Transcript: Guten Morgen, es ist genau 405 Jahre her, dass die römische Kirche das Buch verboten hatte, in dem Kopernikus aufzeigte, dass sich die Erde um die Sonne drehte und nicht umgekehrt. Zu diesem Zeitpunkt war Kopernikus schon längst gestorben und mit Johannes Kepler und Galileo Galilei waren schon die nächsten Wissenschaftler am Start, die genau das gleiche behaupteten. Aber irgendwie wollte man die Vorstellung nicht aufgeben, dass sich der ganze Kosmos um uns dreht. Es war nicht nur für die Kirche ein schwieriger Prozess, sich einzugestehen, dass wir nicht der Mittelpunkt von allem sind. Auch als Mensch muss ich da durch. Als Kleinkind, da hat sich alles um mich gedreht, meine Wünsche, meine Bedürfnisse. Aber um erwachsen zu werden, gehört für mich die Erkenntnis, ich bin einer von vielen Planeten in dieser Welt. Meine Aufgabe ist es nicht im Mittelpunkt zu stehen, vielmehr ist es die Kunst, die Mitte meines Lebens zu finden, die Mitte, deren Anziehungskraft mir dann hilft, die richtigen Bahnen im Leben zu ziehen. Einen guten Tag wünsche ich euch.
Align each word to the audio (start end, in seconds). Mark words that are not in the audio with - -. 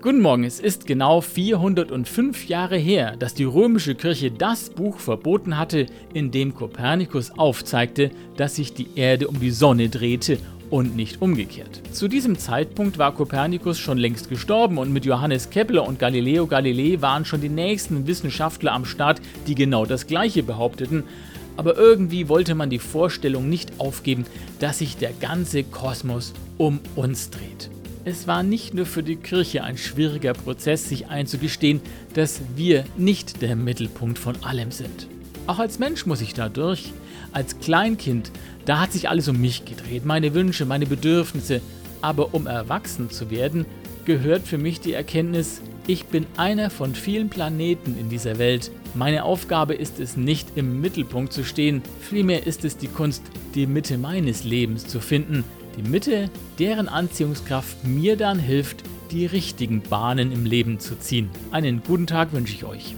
Guten 0.00 0.20
Morgen, 0.20 0.44
es 0.44 0.60
ist 0.60 0.86
genau 0.86 1.20
405 1.20 2.46
Jahre 2.46 2.76
her, 2.76 3.16
dass 3.18 3.34
die 3.34 3.42
römische 3.42 3.96
Kirche 3.96 4.30
das 4.30 4.70
Buch 4.70 5.00
verboten 5.00 5.58
hatte, 5.58 5.86
in 6.14 6.30
dem 6.30 6.54
Kopernikus 6.54 7.36
aufzeigte, 7.36 8.12
dass 8.36 8.54
sich 8.54 8.72
die 8.72 8.86
Erde 8.94 9.26
um 9.26 9.40
die 9.40 9.50
Sonne 9.50 9.88
drehte 9.88 10.38
und 10.70 10.94
nicht 10.94 11.20
umgekehrt. 11.20 11.82
Zu 11.90 12.06
diesem 12.06 12.38
Zeitpunkt 12.38 12.98
war 12.98 13.12
Kopernikus 13.12 13.80
schon 13.80 13.98
längst 13.98 14.28
gestorben 14.28 14.78
und 14.78 14.92
mit 14.92 15.04
Johannes 15.04 15.50
Kepler 15.50 15.84
und 15.84 15.98
Galileo 15.98 16.46
Galilei 16.46 17.02
waren 17.02 17.24
schon 17.24 17.40
die 17.40 17.48
nächsten 17.48 18.06
Wissenschaftler 18.06 18.74
am 18.74 18.84
Start, 18.84 19.20
die 19.48 19.56
genau 19.56 19.84
das 19.84 20.06
gleiche 20.06 20.44
behaupteten. 20.44 21.02
Aber 21.56 21.76
irgendwie 21.76 22.28
wollte 22.28 22.54
man 22.54 22.70
die 22.70 22.78
Vorstellung 22.78 23.48
nicht 23.48 23.80
aufgeben, 23.80 24.26
dass 24.60 24.78
sich 24.78 24.96
der 24.96 25.10
ganze 25.12 25.64
Kosmos 25.64 26.34
um 26.56 26.78
uns 26.94 27.30
dreht. 27.30 27.68
Es 28.04 28.26
war 28.26 28.42
nicht 28.42 28.74
nur 28.74 28.86
für 28.86 29.02
die 29.02 29.16
Kirche 29.16 29.64
ein 29.64 29.76
schwieriger 29.76 30.32
Prozess, 30.32 30.88
sich 30.88 31.08
einzugestehen, 31.08 31.80
dass 32.14 32.40
wir 32.56 32.84
nicht 32.96 33.42
der 33.42 33.56
Mittelpunkt 33.56 34.18
von 34.18 34.42
allem 34.42 34.70
sind. 34.70 35.08
Auch 35.46 35.58
als 35.58 35.78
Mensch 35.78 36.06
muss 36.06 36.20
ich 36.20 36.34
da 36.34 36.48
durch. 36.48 36.92
Als 37.32 37.58
Kleinkind, 37.58 38.30
da 38.64 38.80
hat 38.80 38.92
sich 38.92 39.08
alles 39.08 39.28
um 39.28 39.40
mich 39.40 39.64
gedreht, 39.64 40.04
meine 40.04 40.34
Wünsche, 40.34 40.64
meine 40.64 40.86
Bedürfnisse. 40.86 41.60
Aber 42.00 42.34
um 42.34 42.46
erwachsen 42.46 43.10
zu 43.10 43.30
werden, 43.30 43.66
gehört 44.08 44.48
für 44.48 44.56
mich 44.56 44.80
die 44.80 44.94
Erkenntnis, 44.94 45.60
ich 45.86 46.06
bin 46.06 46.24
einer 46.38 46.70
von 46.70 46.94
vielen 46.94 47.28
Planeten 47.28 47.94
in 48.00 48.08
dieser 48.08 48.38
Welt. 48.38 48.70
Meine 48.94 49.22
Aufgabe 49.22 49.74
ist 49.74 50.00
es 50.00 50.16
nicht 50.16 50.48
im 50.56 50.80
Mittelpunkt 50.80 51.30
zu 51.30 51.44
stehen, 51.44 51.82
vielmehr 52.00 52.46
ist 52.46 52.64
es 52.64 52.78
die 52.78 52.88
Kunst, 52.88 53.22
die 53.54 53.66
Mitte 53.66 53.98
meines 53.98 54.44
Lebens 54.44 54.86
zu 54.86 55.00
finden, 55.00 55.44
die 55.76 55.86
Mitte, 55.86 56.30
deren 56.58 56.88
Anziehungskraft 56.88 57.84
mir 57.84 58.16
dann 58.16 58.38
hilft, 58.38 58.82
die 59.10 59.26
richtigen 59.26 59.82
Bahnen 59.82 60.32
im 60.32 60.46
Leben 60.46 60.80
zu 60.80 60.98
ziehen. 60.98 61.28
Einen 61.50 61.82
guten 61.86 62.06
Tag 62.06 62.32
wünsche 62.32 62.54
ich 62.54 62.64
euch. 62.64 62.94